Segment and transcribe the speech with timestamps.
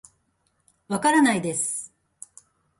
[0.87, 1.93] わからないです